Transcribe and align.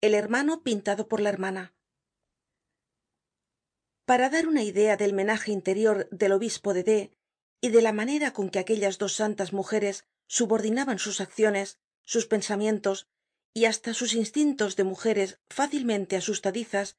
el 0.00 0.14
hermano 0.14 0.62
pintado 0.62 1.08
por 1.08 1.20
la 1.20 1.30
hermana. 1.30 1.74
Para 4.04 4.30
dar 4.30 4.46
una 4.46 4.62
idea 4.62 4.96
del 4.96 5.14
menaje 5.14 5.50
interior 5.50 6.08
del 6.10 6.30
obispo 6.30 6.74
de 6.74 6.84
d 6.84 7.12
y 7.60 7.70
de 7.70 7.82
la 7.82 7.92
manera 7.92 8.32
con 8.32 8.50
que 8.50 8.60
aquellas 8.60 8.98
dos 8.98 9.14
santas 9.14 9.52
mujeres 9.52 10.04
subordinaban 10.28 11.00
sus 11.00 11.20
acciones 11.20 11.80
sus 12.04 12.26
pensamientos 12.26 13.08
y 13.52 13.64
hasta 13.64 13.94
sus 13.94 14.14
instintos 14.14 14.76
de 14.76 14.84
mujeres 14.84 15.40
fácilmente 15.50 16.14
asustadizas 16.16 16.96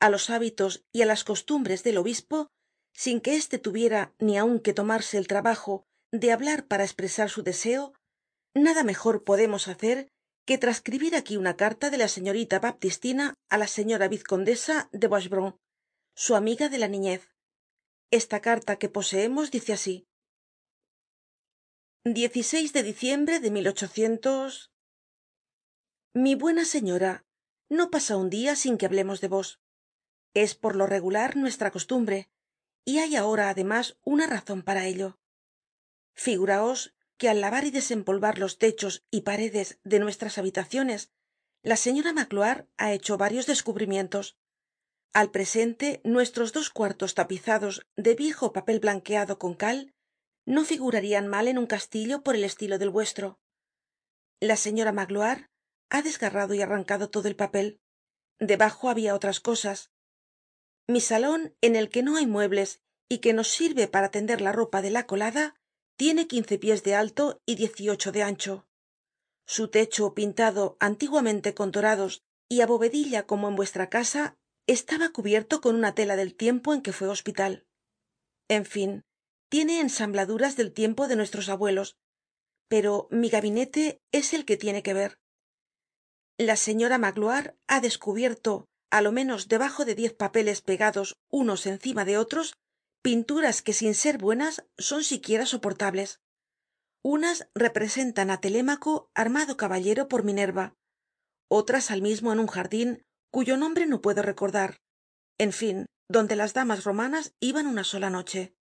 á 0.00 0.10
los 0.10 0.30
hábitos 0.30 0.84
y 0.90 1.02
á 1.02 1.06
las 1.06 1.22
costumbres 1.22 1.84
del 1.84 1.98
obispo 1.98 2.50
sin 2.92 3.20
que 3.20 3.36
éste 3.36 3.60
tuviera 3.60 4.14
ni 4.18 4.36
aun 4.36 4.58
que 4.58 4.74
tomarse 4.74 5.16
el 5.16 5.28
trabajo 5.28 5.86
de 6.12 6.32
hablar 6.32 6.66
para 6.66 6.84
espresar 6.84 7.30
su 7.30 7.42
deseo 7.42 7.94
nada 8.54 8.82
mejor 8.82 9.24
podemos 9.24 9.68
hacer 9.68 10.08
que 10.44 10.58
trascribir 10.58 11.14
aquí 11.14 11.36
una 11.36 11.56
carta 11.56 11.90
de 11.90 11.98
la 11.98 12.08
señorita 12.08 12.58
baptistina 12.58 13.34
á 13.48 13.58
la 13.58 13.68
señora 13.68 14.08
vizcondesa 14.08 14.88
de 14.92 15.06
boischevron 15.06 15.56
su 16.14 16.34
amiga 16.34 16.68
de 16.68 16.78
la 16.78 16.88
niñez. 16.88 17.22
Esta 18.10 18.40
carta 18.40 18.76
que 18.76 18.88
poseemos 18.88 19.52
dice 19.52 19.72
así. 19.72 20.08
De 22.02 22.82
diciembre 22.82 23.38
de 23.38 23.50
mi 26.12 26.34
buena 26.34 26.64
señora 26.64 27.24
no 27.68 27.90
pasa 27.92 28.16
un 28.16 28.30
dia 28.30 28.56
sin 28.56 28.76
que 28.78 28.86
hablemos 28.86 29.20
de 29.20 29.28
vos. 29.28 29.60
Es 30.34 30.56
por 30.56 30.74
lo 30.74 30.86
regular 30.86 31.36
nuestra 31.36 31.70
costumbre 31.70 32.28
y 32.84 32.98
hay 32.98 33.14
ahora 33.14 33.50
además 33.50 33.96
una 34.02 34.26
razon 34.26 34.62
para 34.62 34.86
ello 34.86 35.19
figuraos 36.20 36.94
que 37.16 37.30
al 37.30 37.40
lavar 37.40 37.64
y 37.64 37.70
desempolvar 37.70 38.38
los 38.38 38.58
techos 38.58 39.06
y 39.10 39.22
paredes 39.22 39.80
de 39.84 39.98
nuestras 39.98 40.36
habitaciones 40.36 41.10
la 41.62 41.76
señora 41.76 42.12
magloire 42.12 42.66
ha 42.76 42.92
hecho 42.92 43.16
varios 43.16 43.46
descubrimientos. 43.46 44.38
Al 45.14 45.30
presente 45.30 46.02
nuestros 46.04 46.52
dos 46.52 46.68
cuartos 46.68 47.14
tapizados 47.14 47.86
de 47.96 48.14
viejo 48.14 48.52
papel 48.52 48.80
blanqueado 48.80 49.38
con 49.38 49.54
cal 49.54 49.94
no 50.44 50.64
figurarian 50.66 51.26
mal 51.26 51.48
en 51.48 51.56
un 51.56 51.66
castillo 51.66 52.22
por 52.22 52.34
el 52.34 52.44
estilo 52.44 52.78
del 52.78 52.90
vuestro. 52.90 53.40
La 54.40 54.56
señora 54.56 54.92
magloire 54.92 55.48
ha 55.88 56.02
desgarrado 56.02 56.52
y 56.52 56.60
arrancado 56.60 57.08
todo 57.08 57.28
el 57.28 57.36
papel. 57.36 57.80
Debajo 58.38 58.90
habia 58.90 59.14
otras 59.14 59.40
cosas. 59.40 59.90
Mi 60.86 61.00
salon 61.00 61.56
en 61.62 61.76
el 61.76 61.88
que 61.88 62.02
no 62.02 62.16
hay 62.16 62.26
muebles 62.26 62.82
y 63.08 63.18
que 63.18 63.32
nos 63.32 63.48
sirve 63.48 63.88
para 63.88 64.10
tender 64.10 64.42
la 64.42 64.52
ropa 64.52 64.82
de 64.82 64.90
la 64.90 65.06
colada 65.06 65.59
tiene 66.00 66.26
quince 66.26 66.58
pies 66.58 66.82
de 66.82 66.94
alto 66.94 67.42
y 67.44 67.56
diez 67.56 67.78
y 67.78 67.90
ocho 67.90 68.10
de 68.10 68.22
ancho. 68.22 68.66
Su 69.46 69.68
techo 69.68 70.14
pintado 70.14 70.78
antiguamente 70.80 71.52
con 71.52 71.72
dorados 71.72 72.22
y 72.48 72.62
á 72.62 72.66
bovedilla 72.66 73.26
como 73.26 73.48
en 73.48 73.54
vuestra 73.54 73.90
casa 73.90 74.34
estaba 74.66 75.10
cubierto 75.10 75.60
con 75.60 75.74
una 75.76 75.94
tela 75.94 76.16
del 76.16 76.34
tiempo 76.34 76.72
en 76.72 76.80
que 76.80 76.94
fue 76.94 77.08
hospital. 77.08 77.66
En 78.48 78.64
fin 78.64 79.02
tiene 79.50 79.78
ensambladuras 79.80 80.56
del 80.56 80.72
tiempo 80.72 81.06
de 81.06 81.16
nuestros 81.16 81.50
abuelos 81.50 81.98
pero 82.66 83.06
mi 83.10 83.28
gabinete 83.28 84.00
es 84.10 84.32
el 84.32 84.46
que 84.46 84.56
tiene 84.56 84.82
que 84.82 84.94
ver. 84.94 85.18
La 86.38 86.56
señora 86.56 86.96
magloire 86.96 87.58
ha 87.66 87.82
descubierto 87.82 88.64
á 88.90 89.02
lo 89.02 89.12
menos 89.12 89.48
debajo 89.48 89.84
de 89.84 89.96
diez 89.96 90.14
papeles 90.14 90.62
pegados 90.62 91.18
unos 91.30 91.66
encima 91.66 92.06
de 92.06 92.16
otros 92.16 92.54
pinturas 93.02 93.62
que 93.62 93.72
sin 93.72 93.94
ser 93.94 94.18
buenas 94.18 94.64
son 94.78 95.04
siquiera 95.04 95.46
soportables. 95.46 96.20
Unas 97.02 97.48
representan 97.54 98.30
á 98.30 98.40
telémaco 98.40 99.10
armado 99.14 99.56
caballero 99.56 100.08
por 100.08 100.22
minerva 100.24 100.76
otras 101.52 101.90
al 101.90 102.00
mismo 102.00 102.32
en 102.32 102.38
un 102.38 102.46
jardin 102.46 103.04
cuyo 103.32 103.56
nombre 103.56 103.86
no 103.86 104.00
puedo 104.00 104.22
recordar. 104.22 104.80
En 105.38 105.52
fin 105.52 105.86
donde 106.08 106.36
las 106.36 106.54
damas 106.54 106.84
romanas 106.84 107.34
iban 107.40 107.66
una 107.66 107.84
sola 107.84 108.10
noche. 108.10 108.54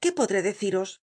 Qué 0.00 0.12
podré 0.12 0.42
deciros 0.42 1.02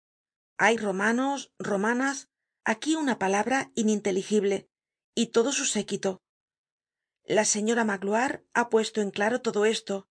hay 0.58 0.76
romanos 0.76 1.52
romanas 1.58 2.28
aquí 2.64 2.94
una 2.94 3.18
palabra 3.18 3.72
ininteligible 3.74 4.68
y 5.14 5.28
todo 5.28 5.52
su 5.52 5.64
séquito. 5.64 6.20
La 7.24 7.44
señora 7.44 7.84
magloire 7.84 8.44
ha 8.52 8.68
puesto 8.68 9.00
en 9.00 9.10
claro 9.10 9.40
todo 9.40 9.64
esto 9.64 10.09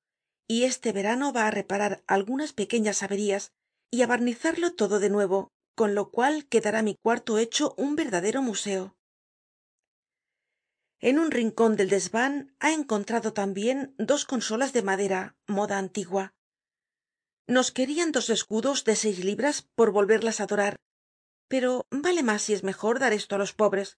y 0.50 0.64
este 0.64 0.92
verano 0.92 1.32
va 1.32 1.48
á 1.48 1.52
reparar 1.52 2.04
algunas 2.08 2.52
pequeñas 2.54 3.04
averías 3.04 3.44
y 3.92 4.02
á 4.02 4.08
barnizarlo 4.08 4.74
todo 4.74 5.00
de 5.00 5.10
nuevo 5.10 5.52
con 5.76 5.96
lo 5.96 6.12
cual 6.12 6.46
quedará 6.48 6.82
mi 6.82 6.96
cuarto 6.96 7.38
hecho 7.38 7.74
un 7.78 7.96
verdadero 7.96 8.42
museo. 8.42 8.98
En 11.00 11.20
un 11.20 11.32
rincon 11.32 11.78
del 11.78 11.88
desvan 11.88 12.54
ha 12.60 12.74
encontrado 12.74 13.32
tambien 13.32 13.96
dos 13.98 14.26
consolas 14.26 14.74
de 14.74 14.82
madera 14.82 15.38
moda 15.48 15.78
antigua. 15.78 16.34
Nos 17.48 17.72
querian 17.72 18.12
dos 18.12 18.30
escudos 18.30 18.84
de 18.84 18.96
seis 18.98 19.24
libras 19.24 19.58
por 19.76 19.92
volverlas 19.92 20.42
á 20.42 20.48
dorar 20.48 20.76
pero 21.50 21.88
vale 21.90 22.24
mas 22.24 22.48
y 22.50 22.54
es 22.54 22.64
mejor 22.64 23.00
dar 23.00 23.12
esto 23.12 23.36
á 23.36 23.38
los 23.38 23.54
pobres. 23.54 23.98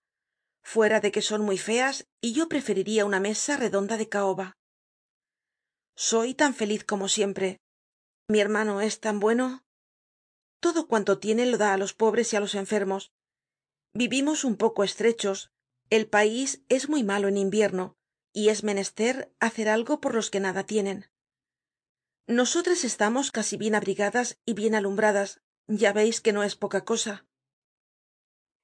Fuera 0.63 1.00
de 1.01 1.12
que 1.12 1.22
son 1.22 1.41
muy 1.41 1.57
feas 1.57 2.07
y 2.22 2.33
yo 2.33 2.47
preferiria 2.47 3.06
una 3.06 3.19
mesa 3.19 3.57
redonda 3.57 3.97
de 3.97 4.09
caoba 4.09 4.57
soy 6.01 6.34
tan 6.34 6.56
feliz 6.56 6.84
como 6.84 7.07
siempre. 7.07 7.62
Mi 8.28 8.39
hermano 8.39 8.81
es 8.81 9.00
tan 9.00 9.19
bueno. 9.19 9.63
Todo 10.59 10.88
cuanto 10.88 11.19
tiene 11.19 11.45
lo 11.45 11.59
da 11.59 11.73
á 11.73 11.78
los 11.78 11.94
pobres 11.94 12.34
y 12.34 12.38
á 12.38 12.39
los 12.39 12.56
enfermos. 12.56 13.12
Vivimos 13.94 14.44
un 14.44 14.57
poco 14.57 14.84
estrechos. 14.84 15.51
El 15.91 16.07
país 16.07 16.63
es 16.69 16.89
muy 16.89 17.03
malo 17.03 17.28
en 17.28 17.38
invierno 17.38 17.94
y 18.34 18.50
es 18.50 18.63
menester 18.63 19.31
hacer 19.39 19.69
algo 19.69 20.01
por 20.01 20.16
los 20.16 20.31
que 20.31 20.39
nada 20.39 20.66
tienen. 20.66 21.06
Nosotras 22.25 22.83
estamos 22.83 23.29
casi 23.29 23.56
bien 23.56 23.75
abrigadas 23.75 24.39
y 24.44 24.56
bien 24.56 24.73
alumbradas. 24.73 25.41
Ya 25.68 25.94
veis 25.94 26.19
que 26.19 26.33
no 26.33 26.41
es 26.41 26.56
poca 26.56 26.83
cosa. 26.83 27.28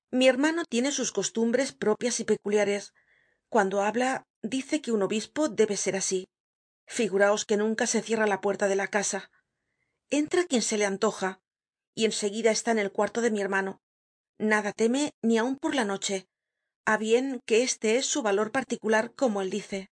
Mi 0.09 0.27
hermano 0.27 0.65
tiene 0.65 0.91
sus 0.91 1.11
costumbres 1.11 1.71
propias 1.71 2.19
y 2.19 2.23
peculiares. 2.23 2.95
Cuando 3.47 3.83
habla 3.83 4.25
dice 4.41 4.81
que 4.81 4.91
un 4.91 5.03
obispo 5.03 5.49
debe 5.49 5.77
ser 5.77 5.95
así 5.95 6.27
figuraos 6.87 7.45
que 7.45 7.57
nunca 7.57 7.85
se 7.85 8.01
cierra 8.01 8.25
la 8.25 8.41
puerta 8.41 8.67
de 8.67 8.75
la 8.75 8.87
casa. 8.87 9.29
Entra 10.09 10.45
quien 10.45 10.61
se 10.61 10.77
le 10.77 10.85
antoja 10.85 11.41
y 11.93 12.05
en 12.05 12.11
seguida 12.11 12.51
está 12.51 12.71
en 12.71 12.79
el 12.79 12.91
cuarto 12.91 13.21
de 13.21 13.29
mi 13.31 13.41
hermano. 13.41 13.81
Nada 14.39 14.71
teme 14.71 15.11
ni 15.21 15.37
aun 15.37 15.57
por 15.57 15.75
la 15.75 15.85
noche 15.85 16.27
a 16.85 16.95
bien 16.95 17.41
que 17.45 17.63
este 17.63 17.97
es 17.97 18.05
su 18.05 18.21
valor 18.21 18.53
particular 18.53 19.13
como 19.13 19.41
él 19.41 19.49
dice. 19.49 19.91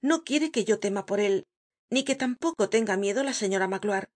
No 0.00 0.24
quiere 0.24 0.50
que 0.50 0.64
yo 0.64 0.80
tema 0.80 1.04
por 1.04 1.20
él 1.20 1.46
ni 1.90 2.02
que 2.02 2.14
tampoco 2.14 2.70
tenga 2.70 2.96
miedo 2.96 3.22
la 3.22 3.34
señora 3.34 3.68
magloire. 3.68 4.08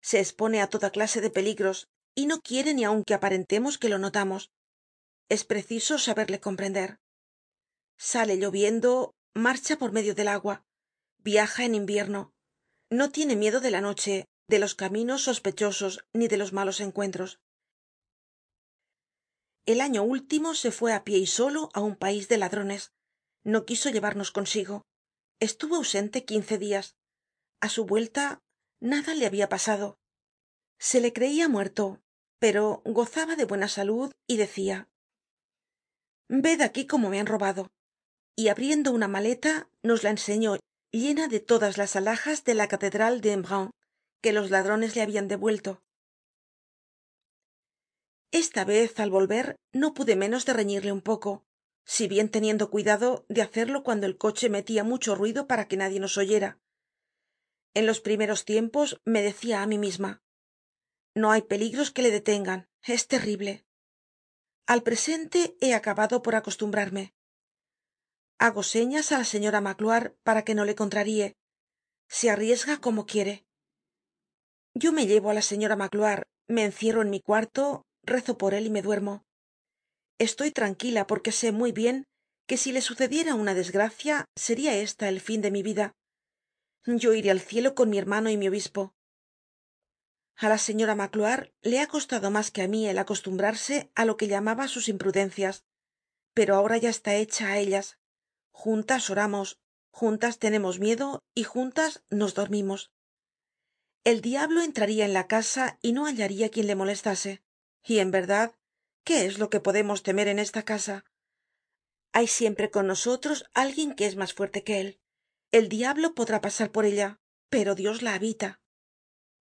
Se 0.00 0.20
espone 0.20 0.62
á 0.62 0.68
toda 0.68 0.90
clase 0.96 1.20
de 1.20 1.30
peligros 1.30 1.88
y 2.14 2.26
no 2.26 2.40
quiere 2.40 2.74
ni 2.74 2.84
aun 2.84 3.02
que 3.02 3.14
aparentemos 3.14 3.76
que 3.76 3.88
lo 3.88 3.98
notamos. 3.98 4.52
Es 5.28 5.44
preciso 5.44 5.98
saberle 5.98 6.38
comprender. 6.38 7.00
Sale 7.98 8.36
lloviendo 8.36 9.16
marcha 9.36 9.76
por 9.76 9.92
medio 9.92 10.14
del 10.14 10.28
agua. 10.28 10.64
Viaja 11.18 11.64
en 11.64 11.74
invierno. 11.74 12.32
No 12.90 13.10
tiene 13.10 13.36
miedo 13.36 13.60
de 13.60 13.70
la 13.70 13.80
noche 13.80 14.26
de 14.48 14.58
los 14.58 14.74
caminos 14.74 15.22
sospechosos 15.22 16.04
ni 16.12 16.28
de 16.28 16.36
los 16.36 16.52
malos 16.52 16.80
encuentros. 16.80 17.40
El 19.66 19.80
año 19.80 20.02
último 20.02 20.54
se 20.54 20.70
fue 20.70 20.92
á 20.92 21.04
pie 21.04 21.18
y 21.18 21.26
solo 21.26 21.70
á 21.74 21.80
un 21.80 21.96
país 21.96 22.28
de 22.28 22.38
ladrones. 22.38 22.92
No 23.44 23.64
quiso 23.64 23.90
llevarnos 23.90 24.30
consigo. 24.30 24.86
Estuvo 25.40 25.76
ausente 25.76 26.24
quince 26.24 26.58
dias 26.58 26.96
a 27.60 27.68
su 27.68 27.84
vuelta 27.84 28.42
nada 28.80 29.14
le 29.14 29.26
habia 29.26 29.48
pasado. 29.48 29.98
Se 30.78 31.00
le 31.00 31.12
creia 31.12 31.48
muerto 31.48 32.00
pero 32.38 32.82
gozaba 32.84 33.36
de 33.36 33.44
buena 33.44 33.68
salud 33.68 34.12
y 34.26 34.36
decia 34.36 34.88
ved 36.28 36.60
aquí 36.60 36.86
cómo 36.86 37.08
me 37.08 37.20
han 37.20 37.26
robado 37.26 37.70
y 38.36 38.48
abriendo 38.48 38.92
una 38.92 39.08
maleta 39.08 39.68
nos 39.82 40.04
la 40.04 40.10
enseñó 40.10 40.58
llena 40.92 41.28
de 41.28 41.40
todas 41.40 41.78
las 41.78 41.96
alhajas 41.96 42.44
de 42.44 42.54
la 42.54 42.68
catedral 42.68 43.20
de 43.20 43.32
embrun 43.32 43.70
que 44.22 44.32
los 44.32 44.50
ladrones 44.50 44.94
le 44.94 45.02
habian 45.02 45.28
devuelto. 45.28 45.82
Esta 48.30 48.64
vez 48.64 49.00
al 49.00 49.10
volver 49.10 49.56
no 49.72 49.94
pude 49.94 50.14
menos 50.14 50.46
de 50.46 50.52
reñirle 50.52 50.92
un 50.92 51.00
poco 51.00 51.44
si 51.84 52.08
bien 52.08 52.28
teniendo 52.28 52.70
cuidado 52.70 53.24
de 53.28 53.42
hacerlo 53.42 53.82
cuando 53.82 54.06
el 54.06 54.18
coche 54.18 54.48
metia 54.48 54.84
mucho 54.84 55.14
ruido 55.14 55.46
para 55.46 55.68
que 55.68 55.76
nadie 55.76 56.00
nos 56.00 56.18
oyera. 56.18 56.58
En 57.74 57.86
los 57.86 58.00
primeros 58.00 58.44
tiempos 58.44 59.00
me 59.04 59.22
decia 59.22 59.62
á 59.62 59.66
mí 59.66 59.78
misma 59.78 60.22
no 61.16 61.32
hay 61.32 61.42
peligros 61.42 61.90
que 61.90 62.02
le 62.02 62.10
detengan 62.10 62.68
es 62.82 63.08
terrible 63.08 63.64
al 64.66 64.82
presente 64.82 65.56
he 65.60 65.72
acabado 65.72 66.22
por 66.22 66.34
acostumbrarme 66.34 67.14
hago 68.38 68.62
señas 68.62 69.12
á 69.12 69.18
la 69.18 69.24
señora 69.24 69.60
magloire 69.60 70.10
para 70.26 70.44
que 70.44 70.54
no 70.54 70.64
le 70.64 70.74
contrarie 70.74 71.36
se 72.08 72.30
arriesga 72.30 72.78
como 72.78 73.06
quiere. 73.06 73.44
Yo 74.74 74.92
me 74.92 75.06
llevo 75.06 75.30
á 75.30 75.34
la 75.34 75.42
señora 75.42 75.76
magloire 75.76 76.24
me 76.48 76.64
encierro 76.64 77.02
en 77.02 77.10
mi 77.10 77.20
cuarto 77.20 77.86
rezo 78.02 78.38
por 78.38 78.54
él 78.54 78.66
y 78.66 78.70
me 78.70 78.82
duermo. 78.82 79.24
Estoy 80.18 80.50
tranquila 80.52 81.06
porque 81.06 81.32
sé 81.32 81.50
muy 81.50 81.72
bien 81.72 82.06
que 82.46 82.56
si 82.56 82.70
le 82.72 82.80
sucediera 82.80 83.34
una 83.34 83.54
desgracia 83.54 84.26
seria 84.36 84.76
esta 84.76 85.08
el 85.08 85.20
fin 85.20 85.42
de 85.42 85.50
mi 85.50 85.62
vida. 85.62 85.94
Yo 86.84 87.14
iré 87.14 87.32
al 87.32 87.40
cielo 87.40 87.74
con 87.74 87.90
mi 87.90 87.98
hermano 87.98 88.30
y 88.30 88.36
mi 88.36 88.46
obispo. 88.46 88.94
A 90.36 90.48
la 90.48 90.58
señora 90.58 90.94
magloire 90.94 91.52
le 91.62 91.80
ha 91.80 91.88
costado 91.88 92.30
mas 92.30 92.50
que 92.52 92.62
á 92.62 92.68
mí 92.68 92.86
el 92.86 92.98
acostumbrarse 92.98 93.90
á 93.94 94.04
lo 94.04 94.16
que 94.16 94.28
llamaba 94.28 94.68
sus 94.68 94.88
imprudencias 94.88 95.64
pero 96.36 96.54
ahora 96.54 96.76
ya 96.76 96.90
está 96.90 97.14
hecha 97.14 97.48
á 97.52 97.58
ellas 97.58 97.98
juntas 98.62 99.10
oramos 99.10 99.58
juntas 99.90 100.38
tenemos 100.38 100.78
miedo 100.78 101.24
y 101.34 101.44
juntas 101.44 102.02
nos 102.10 102.34
dormimos. 102.34 102.92
El 104.04 104.20
diablo 104.20 104.62
entraria 104.62 105.04
en 105.04 105.14
la 105.14 105.26
casa 105.26 105.78
y 105.80 105.92
no 105.92 106.06
hallaria 106.06 106.50
quien 106.50 106.66
le 106.66 106.74
molestase. 106.74 107.42
Y 107.82 107.98
en 108.00 108.10
verdad 108.10 108.54
qué 109.04 109.26
es 109.26 109.38
lo 109.38 109.48
que 109.48 109.60
podemos 109.60 110.02
temer 110.02 110.28
en 110.28 110.38
esta 110.38 110.64
casa 110.64 111.04
hay 112.16 112.28
siempre 112.28 112.70
con 112.70 112.86
nosotros 112.86 113.44
alguien 113.52 113.94
que 113.94 114.06
es 114.06 114.16
mas 114.16 114.32
fuerte 114.32 114.64
que 114.64 114.80
él. 114.80 115.00
El 115.52 115.68
diablo 115.68 116.14
podrá 116.14 116.40
pasar 116.40 116.72
por 116.72 116.86
ella 116.86 117.20
pero 117.50 117.74
dios 117.74 118.00
la 118.00 118.14
habita. 118.14 118.62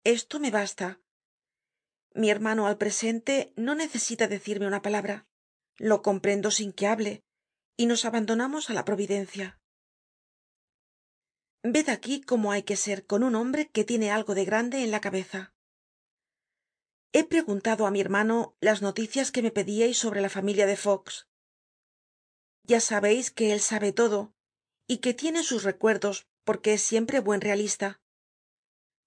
Esto 0.04 0.38
me 0.38 0.52
basta. 0.52 1.00
Mi 2.14 2.30
hermano 2.30 2.68
al 2.68 2.78
presente 2.78 3.52
no 3.56 3.74
necesita 3.74 4.28
decirme 4.28 4.68
una 4.68 4.82
palabra. 4.82 5.26
Lo 5.78 6.00
comprendo 6.00 6.52
sin 6.52 6.72
que 6.72 6.86
hable 6.86 7.24
y 7.80 7.84
nos 7.90 8.02
abandonamos 8.08 8.62
á 8.70 8.72
la 8.78 8.84
providencia. 8.88 9.46
Ved 11.74 11.88
aquí 11.96 12.14
cómo 12.30 12.46
hay 12.52 12.64
que 12.68 12.76
ser 12.84 12.98
con 13.10 13.20
un 13.28 13.34
hombre 13.40 13.62
que 13.74 13.84
tiene 13.90 14.08
algo 14.16 14.32
de 14.34 14.44
grande 14.50 14.76
en 14.84 14.90
la 14.94 15.00
cabeza. 15.06 15.40
He 17.16 17.22
preguntado 17.32 17.82
á 17.86 17.90
mi 17.94 18.00
hermano 18.06 18.36
las 18.68 18.78
noticias 18.88 19.28
que 19.32 19.44
me 19.44 19.54
pediais 19.58 19.96
sobre 20.04 20.20
la 20.24 20.34
familia 20.36 20.66
de 20.66 20.78
faux 20.84 21.30
ya 22.70 22.80
sabeis 22.80 23.32
que 23.32 23.52
él 23.52 23.60
sabe 23.60 23.90
todo 23.92 24.32
y 24.86 24.98
que 24.98 25.12
tiene 25.12 25.42
sus 25.42 25.64
recuerdos 25.64 26.28
porque 26.44 26.74
es 26.74 26.82
siempre 26.82 27.18
buen 27.18 27.40
realista. 27.40 28.00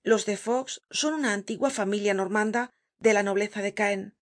Los 0.03 0.25
de 0.25 0.35
faux 0.35 0.83
son 0.91 1.13
una 1.13 1.31
antigua 1.31 1.69
familia 1.69 2.13
normanda 2.13 2.71
de 2.99 3.13
la 3.13 3.23
nobleza 3.23 3.61
de 3.61 3.73
caen. 3.73 4.17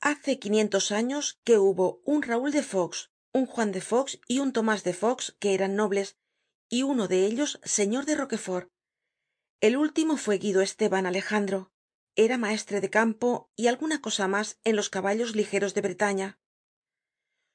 Hace 0.00 0.38
quinientos 0.38 0.90
años 0.90 1.38
que 1.44 1.58
hubo 1.58 2.00
un 2.04 2.22
raúl 2.22 2.50
de 2.50 2.62
faux 2.62 3.10
un 3.36 3.44
juan 3.44 3.70
de 3.70 3.82
faux 3.82 4.18
y 4.26 4.38
un 4.38 4.50
tomás 4.56 4.82
de 4.82 4.94
faux 4.94 5.36
que 5.40 5.52
eran 5.52 5.76
nobles 5.76 6.16
y 6.70 6.84
uno 6.84 7.06
de 7.06 7.26
ellos 7.26 7.60
señor 7.64 8.06
de 8.06 8.14
roquefort. 8.14 8.70
El 9.60 9.76
último 9.76 10.16
fue 10.16 10.38
guido 10.38 10.62
esteban 10.62 11.04
alejandro. 11.04 11.70
Era 12.14 12.38
maestre 12.38 12.80
de 12.80 12.88
campo 12.88 13.50
y 13.54 13.66
alguna 13.66 14.00
cosa 14.00 14.26
mas 14.26 14.58
en 14.64 14.74
los 14.74 14.88
caballos 14.88 15.36
ligeros 15.36 15.74
de 15.74 15.82
bretaña. 15.82 16.38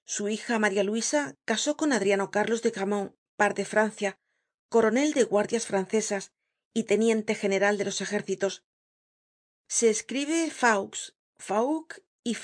Su 0.06 0.30
hija 0.30 0.60
maría 0.60 0.84
luisa 0.84 1.36
casó 1.46 1.78
con 1.78 1.94
adriano 1.94 2.30
carlos 2.30 2.62
de 2.62 2.70
gramont 2.70 3.16
par 3.36 3.56
de 3.56 3.66
francia 3.66 4.20
coronel 4.70 5.14
de 5.14 5.24
guardias 5.24 5.66
francesas 5.66 6.32
y 6.76 6.84
teniente 6.84 7.34
general 7.34 7.80
de 7.80 7.86
los 7.86 8.02
ejércitos. 8.02 8.64
Se 9.68 9.90
escribe 9.90 10.52
faux 10.52 11.18
fauq 11.40 12.04
y 12.24 12.36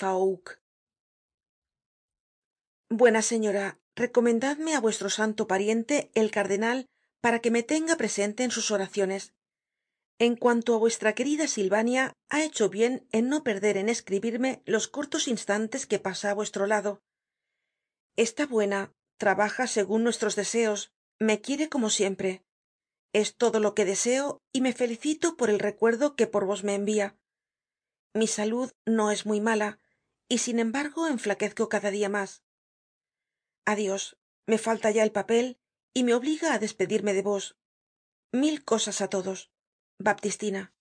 buena 2.89 3.21
señora 3.21 3.79
recomendadme 3.95 4.75
á 4.75 4.79
vuestro 4.79 5.09
santo 5.09 5.47
pariente 5.47 6.11
el 6.13 6.31
cardenal 6.31 6.85
para 7.21 7.39
que 7.39 7.51
me 7.51 7.63
tenga 7.63 7.95
presente 7.95 8.43
en 8.43 8.51
sus 8.51 8.71
oraciones. 8.71 9.33
En 10.19 10.35
cuanto 10.35 10.75
á 10.75 10.77
vuestra 10.77 11.13
querida 11.13 11.47
silvania 11.47 12.13
ha 12.29 12.43
hecho 12.43 12.69
bien 12.69 13.07
en 13.11 13.29
no 13.29 13.43
perder 13.43 13.77
en 13.77 13.89
escribirme 13.89 14.61
los 14.65 14.87
cortos 14.87 15.27
instantes 15.27 15.85
que 15.85 15.99
pasa 15.99 16.31
á 16.31 16.33
vuestro 16.33 16.65
lado. 16.65 17.01
Está 18.15 18.45
buena 18.45 18.91
trabaja 19.17 19.67
segun 19.67 20.03
nuestros 20.03 20.35
deseos 20.35 20.91
me 21.19 21.41
quiere 21.41 21.69
como 21.69 21.89
siempre. 21.89 22.43
Es 23.13 23.35
todo 23.35 23.59
lo 23.59 23.73
que 23.73 23.85
deseo 23.85 24.39
y 24.53 24.61
me 24.61 24.73
felicito 24.73 25.37
por 25.37 25.49
el 25.49 25.59
recuerdo 25.59 26.15
que 26.15 26.27
por 26.27 26.45
vos 26.45 26.63
me 26.63 26.75
envia 26.75 27.17
mi 28.17 28.25
salud 28.25 28.71
no 28.85 29.11
es 29.11 29.27
muy 29.27 29.41
mala 29.41 29.79
y 30.27 30.39
sin 30.39 30.57
embargo 30.59 31.07
enflaquezco 31.07 31.69
cada 31.69 31.91
dia 31.91 32.09
mas 32.09 32.41
adios 33.67 34.17
me 34.47 34.57
falta 34.57 34.89
ya 34.91 35.03
el 35.03 35.11
papel 35.11 35.59
y 35.93 36.03
me 36.03 36.13
obliga 36.13 36.53
á 36.53 36.59
despedirme 36.59 37.13
de 37.13 37.21
vos. 37.21 37.57
Mil 38.31 38.63
cosas 38.63 39.01
á 39.01 39.07
todos. 39.09 39.51
Baptistina. 39.99 40.73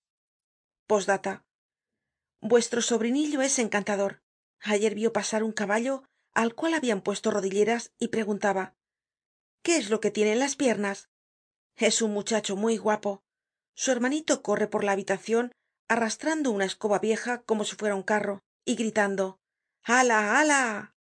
P 0.87 0.95
d 0.95 1.41
vuestro 2.41 2.81
sobrinillo 2.81 3.43
es 3.43 3.59
encantador. 3.59 4.23
Ayer 4.61 4.95
vio 4.95 5.13
pasar 5.13 5.43
un 5.43 5.53
caballo 5.53 6.05
al 6.33 6.55
cual 6.55 6.75
habian 6.75 7.03
puesto 7.03 7.31
rodilleras 7.31 7.93
y 7.99 8.09
preguntaba 8.09 8.75
qué 9.63 9.77
es 9.79 9.91
lo 9.91 10.01
que 10.01 10.13
tiene 10.13 10.33
en 10.33 10.39
las 10.39 10.55
piernas 10.55 11.09
es 11.77 12.01
un 12.03 12.13
muchacho 12.13 12.57
muy 12.57 12.77
guapo. 12.79 13.23
Su 13.75 13.91
hermanito 13.91 14.43
corre 14.43 14.69
por 14.69 14.85
la 14.85 14.93
habitacion 14.93 15.53
arrastrando 15.89 16.51
una 16.51 16.65
escoba 16.65 16.99
vieja 16.99 17.43
como 17.43 17.65
si 17.65 17.77
fuera 17.77 17.95
un 17.95 18.03
carro 18.03 18.41
y 18.65 18.77
gritando 18.77 19.39
ala 19.83 20.41
ala 20.41 20.96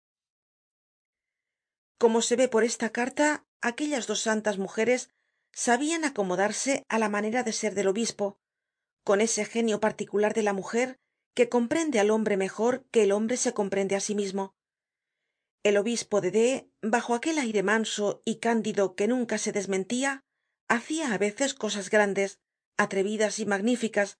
como 2.04 2.20
se 2.20 2.36
ve 2.36 2.48
por 2.48 2.64
esta 2.64 2.90
carta 2.90 3.46
aquellas 3.62 4.06
dos 4.06 4.20
santas 4.20 4.58
mujeres 4.58 5.08
sabian 5.54 6.04
acomodarse 6.04 6.84
á 6.92 6.98
la 6.98 7.08
manera 7.08 7.40
de 7.44 7.52
ser 7.60 7.72
del 7.74 7.88
obispo 7.88 8.26
con 9.08 9.22
ese 9.22 9.46
genio 9.46 9.80
particular 9.80 10.34
de 10.34 10.42
la 10.42 10.52
mujer 10.52 10.98
que 11.34 11.48
comprende 11.48 11.98
al 12.00 12.10
hombre 12.10 12.36
mejor 12.36 12.84
que 12.92 13.04
el 13.04 13.12
hombre 13.16 13.38
se 13.38 13.54
comprende 13.54 13.96
á 13.96 14.00
sí 14.00 14.14
mismo. 14.14 14.54
El 15.62 15.78
obispo 15.78 16.20
de 16.20 16.30
d 16.30 16.70
bajo 16.82 17.14
aquel 17.14 17.38
aire 17.38 17.62
manso 17.62 18.20
y 18.26 18.34
cándido 18.36 18.96
que 18.96 19.08
nunca 19.08 19.38
se 19.38 19.52
desmentia 19.52 20.26
hacia 20.68 21.10
á 21.10 21.16
veces 21.16 21.54
cosas 21.54 21.88
grandes 21.88 22.38
atrevidas 22.76 23.38
y 23.38 23.46
magníficas 23.46 24.18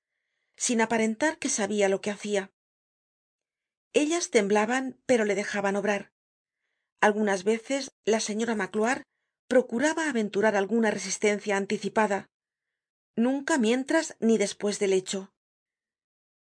sin 0.56 0.80
aparentar 0.80 1.36
que 1.38 1.50
sabia 1.50 1.90
lo 1.90 2.00
que 2.00 2.12
hacia 2.12 2.50
ellas 3.92 4.30
temblaban 4.30 4.98
pero 5.04 5.26
le 5.26 5.34
dejaban 5.34 5.76
obrar 5.76 6.13
algunas 7.04 7.44
veces 7.44 7.90
la 8.06 8.18
señora 8.18 8.54
magloire 8.54 9.02
procuraba 9.46 10.08
aventurar 10.08 10.56
alguna 10.56 10.90
resistencia 10.90 11.58
anticipada. 11.58 12.30
Nunca 13.14 13.58
mientras 13.58 14.16
ni 14.20 14.38
despues 14.38 14.78
del 14.78 14.94
hecho. 14.94 15.30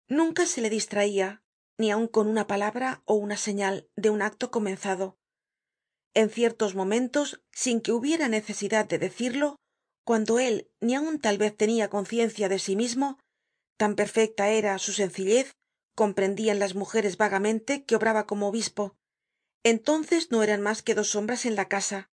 Nunca 0.09 0.47
se 0.47 0.63
le 0.63 0.71
distraia 0.71 1.43
ni 1.77 1.91
aun 1.91 2.09
con 2.09 2.29
una 2.29 2.47
palabra 2.47 3.03
ó 3.05 3.13
una 3.17 3.37
señal 3.37 3.91
de 3.95 4.09
un 4.09 4.23
acto 4.23 4.51
comenzado. 4.51 5.19
En 6.15 6.31
ciertos 6.31 6.75
momentos 6.75 7.43
sin 7.53 7.83
que 7.83 7.93
hubiera 7.93 8.29
necesidad 8.29 8.89
de 8.89 8.99
decirlo 8.99 9.57
cuando 10.03 10.39
él 10.39 10.71
ni 10.81 10.95
aun 10.95 11.21
tal 11.21 11.37
vez 11.37 11.55
tenia 11.55 11.91
conciencia 11.91 12.49
de 12.49 12.59
sí 12.59 12.75
mismo 12.75 13.19
tan 13.77 13.97
perfecta 13.97 14.49
era 14.49 14.79
su 14.79 14.95
sencillez 14.95 15.53
comprendian 15.95 16.59
las 16.59 16.75
mujeres 16.75 17.19
vagamente 17.19 17.85
que 17.85 17.97
obraba 17.97 18.27
como 18.27 18.49
obispo 18.49 18.97
entonces 19.63 20.31
no 20.31 20.43
eran 20.43 20.61
mas 20.63 20.83
que 20.83 20.95
dos 20.95 21.11
sombras 21.11 21.47
en 21.47 21.57
la 21.57 21.69
casa. 21.69 22.11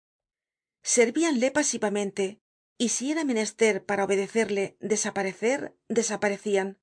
Servíanle 0.81 1.51
pasivamente 1.51 2.41
y 2.77 2.89
si 2.89 3.12
era 3.12 3.23
menester 3.23 3.85
para 3.85 4.03
obedecerle 4.03 4.77
desaparecer 4.79 5.75
desaparecian 5.88 6.79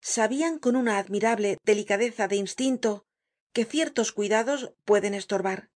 sabian 0.00 0.58
con 0.58 0.76
una 0.76 0.98
admirable 0.98 1.58
delicadeza 1.64 2.28
de 2.28 2.36
instinto 2.36 3.06
que 3.52 3.64
ciertos 3.64 4.12
cuidados 4.12 4.74
pueden 4.84 5.14
estorbar. 5.14 5.70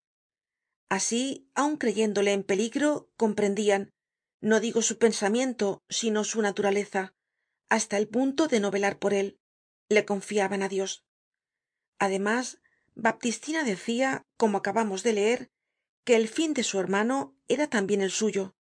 Así 0.88 1.49
aun 1.54 1.76
creyéndole 1.76 2.33
en 2.33 2.42
peligro 2.42 3.11
comprendian 3.16 3.92
no 4.40 4.61
digo 4.61 4.83
su 4.83 4.99
pensamiento 4.99 5.83
sino 5.88 6.25
su 6.25 6.42
naturaleza 6.42 7.14
hasta 7.68 7.97
el 7.99 8.09
punto 8.09 8.49
de 8.49 8.61
no 8.61 8.71
velar 8.71 8.99
por 8.99 9.12
él. 9.14 9.40
Le 9.88 10.04
confiaban 10.04 10.62
á 10.62 10.68
dios. 10.68 11.04
Además 11.99 12.61
baptistina 12.97 13.62
decia 13.62 14.26
como 14.37 14.59
acabamos 14.59 15.03
de 15.05 15.12
leer 15.12 15.50
que 16.05 16.17
el 16.17 16.29
fin 16.29 16.55
de 16.55 16.65
su 16.65 16.81
hermano 16.81 17.37
era 17.47 17.69
tambien 17.69 18.00
el 18.00 18.11
suyo. 18.11 18.57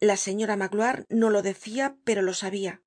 La 0.00 0.16
señora 0.16 0.56
magloire 0.56 1.06
no 1.08 1.30
lo 1.30 1.40
decia 1.40 1.96
pero 2.04 2.20
lo 2.20 2.34
sabia 2.34 2.82